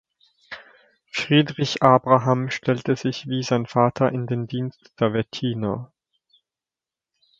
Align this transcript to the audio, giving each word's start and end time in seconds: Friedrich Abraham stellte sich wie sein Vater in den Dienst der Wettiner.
Friedrich 1.11 1.83
Abraham 1.83 2.49
stellte 2.49 2.95
sich 2.95 3.27
wie 3.27 3.43
sein 3.43 3.67
Vater 3.67 4.11
in 4.11 4.25
den 4.25 4.47
Dienst 4.47 4.91
der 4.99 5.13
Wettiner. 5.13 5.91